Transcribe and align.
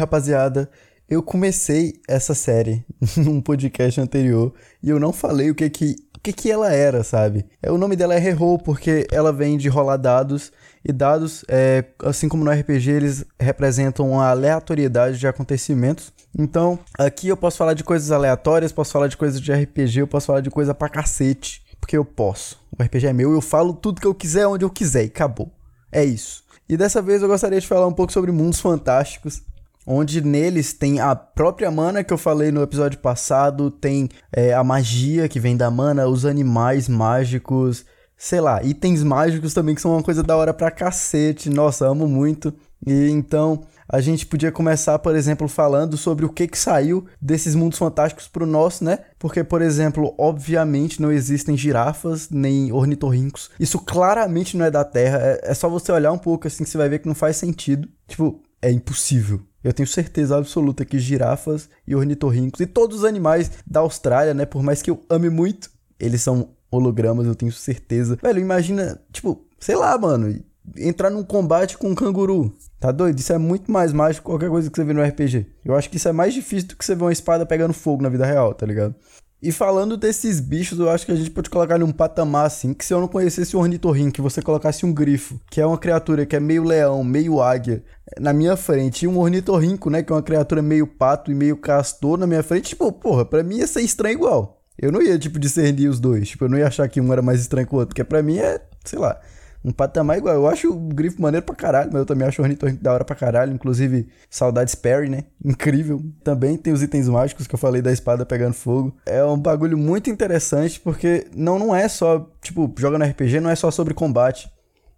rapaziada, 0.00 0.70
eu 1.08 1.22
comecei 1.22 2.00
essa 2.08 2.34
série 2.34 2.84
num 3.16 3.40
podcast 3.40 4.00
anterior 4.00 4.52
e 4.82 4.88
eu 4.88 4.98
não 4.98 5.12
falei 5.12 5.50
o 5.50 5.54
que 5.54 5.68
que, 5.68 5.96
o 6.16 6.20
que, 6.20 6.32
que 6.32 6.50
ela 6.50 6.72
era, 6.72 7.02
sabe? 7.02 7.46
É, 7.62 7.70
o 7.70 7.78
nome 7.78 7.96
dela 7.96 8.14
é 8.14 8.18
Reroll 8.18 8.58
porque 8.58 9.06
ela 9.10 9.32
vem 9.32 9.58
de 9.58 9.68
rolar 9.68 9.96
dados 9.96 10.52
e 10.84 10.92
dados, 10.92 11.44
é, 11.48 11.84
assim 12.04 12.28
como 12.28 12.44
no 12.44 12.50
RPG, 12.50 12.90
eles 12.90 13.24
representam 13.38 14.18
a 14.18 14.30
aleatoriedade 14.30 15.18
de 15.18 15.26
acontecimentos. 15.26 16.12
Então, 16.36 16.78
aqui 16.98 17.28
eu 17.28 17.36
posso 17.36 17.58
falar 17.58 17.74
de 17.74 17.84
coisas 17.84 18.10
aleatórias, 18.10 18.72
posso 18.72 18.92
falar 18.92 19.08
de 19.08 19.16
coisas 19.16 19.40
de 19.40 19.52
RPG, 19.52 20.00
eu 20.00 20.06
posso 20.06 20.26
falar 20.26 20.40
de 20.40 20.50
coisa 20.50 20.74
pra 20.74 20.88
cacete, 20.88 21.62
porque 21.78 21.96
eu 21.96 22.04
posso. 22.04 22.58
O 22.78 22.82
RPG 22.82 23.08
é 23.08 23.12
meu, 23.12 23.32
eu 23.32 23.40
falo 23.40 23.74
tudo 23.74 24.00
que 24.00 24.06
eu 24.06 24.14
quiser, 24.14 24.46
onde 24.46 24.64
eu 24.64 24.70
quiser 24.70 25.04
e 25.04 25.08
acabou. 25.08 25.50
É 25.92 26.04
isso. 26.04 26.44
E 26.68 26.76
dessa 26.76 27.02
vez 27.02 27.20
eu 27.20 27.28
gostaria 27.28 27.60
de 27.60 27.66
falar 27.66 27.86
um 27.86 27.92
pouco 27.92 28.12
sobre 28.12 28.30
mundos 28.30 28.60
fantásticos, 28.60 29.42
onde 29.86 30.20
neles 30.20 30.72
tem 30.72 31.00
a 31.00 31.14
própria 31.14 31.70
mana 31.70 32.04
que 32.04 32.12
eu 32.12 32.18
falei 32.18 32.50
no 32.50 32.62
episódio 32.62 32.98
passado, 32.98 33.70
tem 33.70 34.08
é, 34.32 34.52
a 34.52 34.62
magia 34.62 35.28
que 35.28 35.40
vem 35.40 35.56
da 35.56 35.70
mana, 35.70 36.06
os 36.06 36.24
animais 36.24 36.88
mágicos, 36.88 37.84
sei 38.16 38.40
lá, 38.40 38.62
itens 38.62 39.02
mágicos 39.02 39.54
também 39.54 39.74
que 39.74 39.80
são 39.80 39.92
uma 39.92 40.02
coisa 40.02 40.22
da 40.22 40.36
hora 40.36 40.52
pra 40.52 40.70
cacete. 40.70 41.48
Nossa, 41.48 41.86
amo 41.86 42.06
muito. 42.06 42.52
E 42.86 43.10
então 43.10 43.62
a 43.92 44.00
gente 44.00 44.24
podia 44.24 44.52
começar, 44.52 44.98
por 45.00 45.16
exemplo, 45.16 45.48
falando 45.48 45.96
sobre 45.96 46.24
o 46.24 46.28
que 46.28 46.46
que 46.46 46.56
saiu 46.56 47.06
desses 47.20 47.56
mundos 47.56 47.78
fantásticos 47.78 48.28
pro 48.28 48.46
nosso, 48.46 48.84
né? 48.84 49.00
Porque, 49.18 49.42
por 49.42 49.60
exemplo, 49.60 50.14
obviamente 50.16 51.02
não 51.02 51.10
existem 51.10 51.56
girafas 51.56 52.30
nem 52.30 52.70
ornitorrincos. 52.70 53.50
Isso 53.58 53.80
claramente 53.80 54.56
não 54.56 54.64
é 54.64 54.70
da 54.70 54.84
Terra. 54.84 55.18
É, 55.18 55.40
é 55.50 55.54
só 55.54 55.68
você 55.68 55.90
olhar 55.90 56.12
um 56.12 56.18
pouco 56.18 56.46
assim 56.46 56.62
que 56.62 56.70
você 56.70 56.78
vai 56.78 56.88
ver 56.88 57.00
que 57.00 57.08
não 57.08 57.16
faz 57.16 57.36
sentido. 57.36 57.88
Tipo, 58.06 58.40
é 58.62 58.70
impossível. 58.70 59.40
Eu 59.62 59.72
tenho 59.72 59.86
certeza 59.86 60.36
absoluta 60.36 60.84
que 60.84 60.98
girafas 60.98 61.68
e 61.86 61.94
ornitorrincos 61.94 62.60
e 62.60 62.66
todos 62.66 62.98
os 62.98 63.04
animais 63.04 63.50
da 63.66 63.80
Austrália, 63.80 64.34
né, 64.34 64.46
por 64.46 64.62
mais 64.62 64.80
que 64.80 64.90
eu 64.90 65.02
ame 65.08 65.28
muito, 65.28 65.70
eles 65.98 66.22
são 66.22 66.50
hologramas, 66.70 67.26
eu 67.26 67.34
tenho 67.34 67.52
certeza. 67.52 68.18
Velho, 68.22 68.40
imagina, 68.40 69.00
tipo, 69.12 69.44
sei 69.58 69.76
lá, 69.76 69.96
mano, 69.98 70.40
entrar 70.76 71.10
num 71.10 71.22
combate 71.22 71.76
com 71.76 71.90
um 71.90 71.94
canguru. 71.94 72.54
Tá 72.78 72.90
doido? 72.90 73.18
Isso 73.18 73.32
é 73.32 73.38
muito 73.38 73.70
mais 73.70 73.92
mágico 73.92 74.24
que 74.24 74.30
qualquer 74.30 74.48
coisa 74.48 74.70
que 74.70 74.76
você 74.76 74.84
vê 74.84 74.92
no 74.92 75.02
RPG. 75.02 75.46
Eu 75.64 75.74
acho 75.74 75.90
que 75.90 75.96
isso 75.96 76.08
é 76.08 76.12
mais 76.12 76.32
difícil 76.32 76.68
do 76.68 76.76
que 76.76 76.84
você 76.84 76.94
ver 76.94 77.04
uma 77.04 77.12
espada 77.12 77.44
pegando 77.44 77.74
fogo 77.74 78.02
na 78.02 78.08
vida 78.08 78.24
real, 78.24 78.54
tá 78.54 78.64
ligado? 78.64 78.94
E 79.42 79.50
falando 79.50 79.96
desses 79.96 80.38
bichos, 80.38 80.78
eu 80.78 80.90
acho 80.90 81.06
que 81.06 81.12
a 81.12 81.16
gente 81.16 81.30
pode 81.30 81.48
colocar 81.48 81.78
num 81.78 81.90
patamar 81.90 82.44
assim, 82.44 82.74
que 82.74 82.84
se 82.84 82.92
eu 82.92 83.00
não 83.00 83.08
conhecesse 83.08 83.56
o 83.56 83.60
ornitorrinco, 83.60 84.12
que 84.12 84.20
você 84.20 84.42
colocasse 84.42 84.84
um 84.84 84.92
grifo, 84.92 85.40
que 85.50 85.60
é 85.60 85.66
uma 85.66 85.78
criatura 85.78 86.26
que 86.26 86.36
é 86.36 86.40
meio 86.40 86.62
leão, 86.62 87.02
meio 87.02 87.40
águia, 87.40 87.82
na 88.18 88.34
minha 88.34 88.54
frente, 88.54 89.04
e 89.04 89.08
um 89.08 89.18
ornitorrinco, 89.18 89.88
né, 89.88 90.02
que 90.02 90.12
é 90.12 90.14
uma 90.14 90.22
criatura 90.22 90.60
meio 90.60 90.86
pato 90.86 91.30
e 91.30 91.34
meio 91.34 91.56
castor 91.56 92.18
na 92.18 92.26
minha 92.26 92.42
frente, 92.42 92.70
tipo, 92.70 92.92
porra, 92.92 93.24
pra 93.24 93.42
mim 93.42 93.58
ia 93.58 93.66
ser 93.66 93.80
estranho 93.80 94.16
igual. 94.16 94.60
Eu 94.78 94.92
não 94.92 95.00
ia, 95.00 95.18
tipo, 95.18 95.38
discernir 95.38 95.88
os 95.88 96.00
dois. 96.00 96.28
Tipo, 96.28 96.44
eu 96.44 96.48
não 96.48 96.58
ia 96.58 96.66
achar 96.66 96.88
que 96.88 97.00
um 97.00 97.12
era 97.12 97.22
mais 97.22 97.40
estranho 97.40 97.66
que 97.66 97.74
o 97.74 97.78
outro, 97.78 97.88
porque 97.88 98.04
pra 98.04 98.22
mim 98.22 98.38
é, 98.38 98.60
sei 98.84 98.98
lá, 98.98 99.18
um 99.64 99.72
patamar 99.72 100.18
igual. 100.18 100.34
Eu 100.34 100.46
acho 100.46 100.72
o 100.72 100.88
grifo 100.88 101.20
maneiro 101.20 101.44
pra 101.44 101.54
caralho, 101.54 101.90
mas 101.92 102.00
eu 102.00 102.06
também 102.06 102.26
acho 102.26 102.40
o 102.40 102.44
ornitorrinco 102.44 102.82
da 102.82 102.92
hora 102.92 103.04
pra 103.04 103.14
caralho. 103.14 103.52
Inclusive, 103.52 104.08
saudades 104.28 104.74
Perry, 104.74 105.08
né? 105.08 105.24
Incrível. 105.44 106.02
Também 106.24 106.56
tem 106.56 106.72
os 106.72 106.82
itens 106.82 107.08
mágicos 107.08 107.46
que 107.46 107.54
eu 107.54 107.58
falei 107.58 107.82
da 107.82 107.92
espada 107.92 108.24
pegando 108.24 108.54
fogo. 108.54 108.94
É 109.04 109.22
um 109.22 109.38
bagulho 109.38 109.76
muito 109.76 110.08
interessante, 110.08 110.80
porque 110.80 111.26
não, 111.34 111.58
não 111.58 111.74
é 111.76 111.88
só, 111.88 112.30
tipo, 112.42 112.72
joga 112.78 112.98
no 112.98 113.04
RPG, 113.04 113.40
não 113.40 113.50
é 113.50 113.54
só 113.54 113.70
sobre 113.70 113.94
combate. 113.94 114.50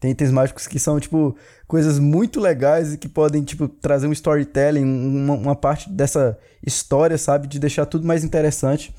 Tem 0.00 0.12
itens 0.12 0.30
mágicos 0.30 0.66
que 0.66 0.78
são, 0.78 0.98
tipo, 1.00 1.36
coisas 1.66 1.98
muito 1.98 2.40
legais 2.40 2.94
e 2.94 2.98
que 2.98 3.08
podem, 3.08 3.42
tipo, 3.42 3.68
trazer 3.68 4.06
um 4.06 4.12
storytelling, 4.12 4.84
uma, 4.84 5.34
uma 5.34 5.56
parte 5.56 5.90
dessa 5.90 6.38
história, 6.64 7.18
sabe? 7.18 7.48
De 7.48 7.58
deixar 7.58 7.86
tudo 7.86 8.06
mais 8.06 8.22
interessante. 8.22 8.94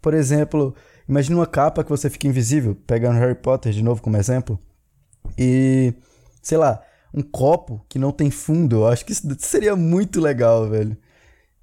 Por 0.00 0.14
exemplo, 0.14 0.74
imagine 1.08 1.36
uma 1.36 1.46
capa 1.46 1.84
que 1.84 1.90
você 1.90 2.10
fica 2.10 2.26
invisível, 2.26 2.76
pegando 2.86 3.18
Harry 3.20 3.36
Potter 3.36 3.72
de 3.72 3.82
novo 3.84 4.02
como 4.02 4.16
exemplo 4.16 4.58
e, 5.38 5.94
sei 6.42 6.58
lá, 6.58 6.82
um 7.14 7.22
copo 7.22 7.84
que 7.88 7.98
não 7.98 8.12
tem 8.12 8.30
fundo. 8.30 8.76
Eu 8.76 8.88
acho 8.88 9.04
que 9.04 9.12
isso 9.12 9.26
seria 9.38 9.76
muito 9.76 10.20
legal, 10.20 10.68
velho. 10.68 10.96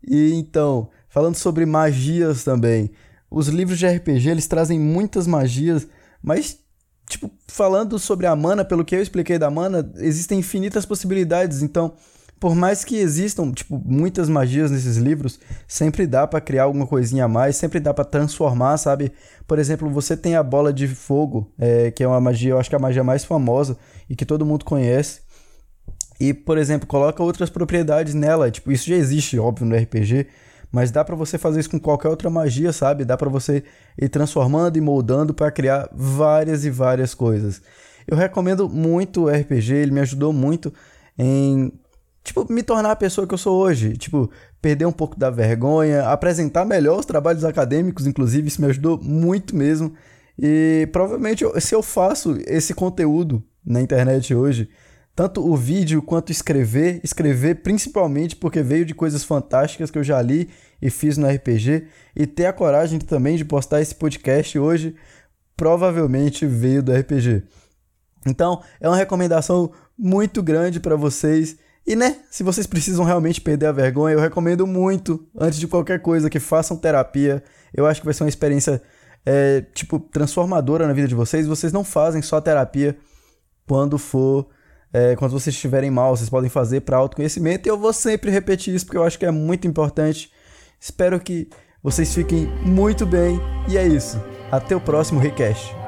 E 0.05 0.33
então, 0.33 0.89
falando 1.09 1.35
sobre 1.35 1.65
magias 1.65 2.43
também. 2.43 2.91
Os 3.29 3.47
livros 3.47 3.77
de 3.77 3.87
RPG, 3.87 4.29
eles 4.29 4.47
trazem 4.47 4.79
muitas 4.79 5.27
magias, 5.27 5.87
mas 6.21 6.59
tipo, 7.07 7.29
falando 7.47 7.97
sobre 7.97 8.27
a 8.27 8.35
mana, 8.35 8.63
pelo 8.63 8.85
que 8.85 8.95
eu 8.95 9.01
expliquei 9.01 9.37
da 9.37 9.49
mana, 9.49 9.91
existem 9.97 10.39
infinitas 10.39 10.85
possibilidades. 10.85 11.61
Então, 11.63 11.93
por 12.39 12.55
mais 12.55 12.85
que 12.85 12.95
existam, 12.95 13.51
tipo, 13.51 13.81
muitas 13.85 14.29
magias 14.29 14.71
nesses 14.71 14.95
livros, 14.95 15.39
sempre 15.67 16.07
dá 16.07 16.25
para 16.25 16.39
criar 16.39 16.63
alguma 16.63 16.87
coisinha 16.87 17.25
a 17.25 17.27
mais, 17.27 17.57
sempre 17.57 17.79
dá 17.79 17.93
para 17.93 18.05
transformar, 18.05 18.77
sabe? 18.77 19.11
Por 19.45 19.59
exemplo, 19.59 19.89
você 19.89 20.15
tem 20.15 20.35
a 20.35 20.43
bola 20.43 20.71
de 20.71 20.87
fogo, 20.87 21.51
é, 21.59 21.91
que 21.91 22.01
é 22.01 22.07
uma 22.07 22.21
magia, 22.21 22.51
eu 22.51 22.59
acho 22.59 22.69
que 22.69 22.75
é 22.75 22.77
a 22.77 22.81
magia 22.81 23.03
mais 23.03 23.25
famosa 23.25 23.77
e 24.09 24.15
que 24.15 24.25
todo 24.25 24.45
mundo 24.45 24.63
conhece. 24.63 25.21
E, 26.19 26.33
por 26.33 26.57
exemplo, 26.57 26.87
coloca 26.87 27.21
outras 27.21 27.49
propriedades 27.49 28.13
nela, 28.13 28.49
tipo, 28.49 28.71
isso 28.71 28.89
já 28.89 28.95
existe, 28.95 29.37
óbvio, 29.37 29.65
no 29.65 29.75
RPG, 29.75 30.27
mas 30.71 30.91
dá 30.91 31.03
para 31.03 31.15
você 31.15 31.37
fazer 31.37 31.59
isso 31.59 31.69
com 31.69 31.79
qualquer 31.79 32.07
outra 32.07 32.29
magia, 32.29 32.71
sabe? 32.71 33.03
Dá 33.03 33.17
para 33.17 33.29
você 33.29 33.63
ir 33.97 34.07
transformando 34.07 34.77
e 34.77 34.81
moldando 34.81 35.33
para 35.33 35.51
criar 35.51 35.89
várias 35.91 36.63
e 36.63 36.69
várias 36.69 37.13
coisas. 37.13 37.61
Eu 38.07 38.15
recomendo 38.15 38.69
muito 38.69 39.25
o 39.25 39.29
RPG, 39.29 39.73
ele 39.73 39.91
me 39.91 39.99
ajudou 39.99 40.31
muito 40.31 40.73
em 41.17 41.71
tipo, 42.23 42.45
me 42.51 42.63
tornar 42.63 42.91
a 42.91 42.95
pessoa 42.95 43.27
que 43.27 43.33
eu 43.33 43.37
sou 43.37 43.59
hoje. 43.61 43.97
Tipo, 43.97 44.29
perder 44.61 44.85
um 44.85 44.91
pouco 44.91 45.17
da 45.17 45.29
vergonha, 45.29 46.03
apresentar 46.09 46.65
melhor 46.65 46.99
os 46.99 47.05
trabalhos 47.05 47.43
acadêmicos, 47.43 48.07
inclusive, 48.07 48.47
isso 48.47 48.61
me 48.61 48.67
ajudou 48.67 48.99
muito 49.01 49.55
mesmo. 49.55 49.93
E 50.37 50.87
provavelmente, 50.91 51.43
se 51.59 51.75
eu 51.75 51.83
faço 51.83 52.37
esse 52.47 52.73
conteúdo 52.73 53.43
na 53.65 53.81
internet 53.81 54.33
hoje, 54.33 54.69
tanto 55.15 55.45
o 55.45 55.55
vídeo 55.55 56.01
quanto 56.01 56.31
escrever, 56.31 57.01
escrever 57.03 57.55
principalmente 57.55 58.37
porque 58.37 58.61
veio 58.61 58.85
de 58.85 58.95
coisas 58.95 59.23
fantásticas 59.23 59.91
que 59.91 59.97
eu 59.97 60.03
já 60.03 60.21
li 60.21 60.49
e 60.81 60.89
fiz 60.89 61.17
no 61.17 61.27
RPG, 61.27 61.87
e 62.15 62.25
ter 62.25 62.45
a 62.45 62.53
coragem 62.53 62.99
também 62.99 63.35
de 63.35 63.43
postar 63.43 63.81
esse 63.81 63.93
podcast 63.93 64.57
hoje, 64.57 64.95
provavelmente 65.57 66.45
veio 66.45 66.81
do 66.81 66.93
RPG. 66.93 67.43
Então, 68.25 68.61
é 68.79 68.87
uma 68.87 68.95
recomendação 68.95 69.71
muito 69.97 70.41
grande 70.41 70.79
para 70.79 70.95
vocês 70.95 71.57
e 71.85 71.95
né, 71.95 72.17
se 72.29 72.43
vocês 72.43 72.67
precisam 72.67 73.03
realmente 73.03 73.41
perder 73.41 73.67
a 73.67 73.71
vergonha, 73.71 74.13
eu 74.13 74.19
recomendo 74.19 74.67
muito, 74.67 75.27
antes 75.35 75.59
de 75.59 75.67
qualquer 75.67 76.01
coisa, 76.01 76.29
que 76.29 76.39
façam 76.39 76.77
terapia. 76.77 77.43
Eu 77.73 77.85
acho 77.85 78.01
que 78.01 78.05
vai 78.05 78.13
ser 78.13 78.23
uma 78.23 78.29
experiência, 78.29 78.81
é, 79.25 79.61
tipo, 79.73 79.99
transformadora 79.99 80.87
na 80.87 80.93
vida 80.93 81.07
de 81.07 81.15
vocês. 81.15 81.47
Vocês 81.47 81.73
não 81.73 81.83
fazem 81.83 82.21
só 82.21 82.39
terapia 82.39 82.97
quando 83.67 83.97
for. 83.97 84.47
É, 84.91 85.15
quando 85.15 85.31
vocês 85.31 85.55
estiverem 85.55 85.91
mal, 85.91 86.15
vocês 86.15 86.29
podem 86.29 86.49
fazer 86.49 86.81
para 86.81 86.97
autoconhecimento. 86.97 87.67
E 87.67 87.69
eu 87.69 87.77
vou 87.77 87.93
sempre 87.93 88.31
repetir 88.31 88.73
isso 88.73 88.85
porque 88.85 88.97
eu 88.97 89.03
acho 89.03 89.19
que 89.19 89.25
é 89.25 89.31
muito 89.31 89.67
importante. 89.67 90.31
Espero 90.79 91.19
que 91.19 91.49
vocês 91.81 92.13
fiquem 92.13 92.47
muito 92.65 93.05
bem. 93.05 93.39
E 93.67 93.77
é 93.77 93.87
isso. 93.87 94.21
Até 94.51 94.75
o 94.75 94.81
próximo 94.81 95.19
Recast. 95.19 95.78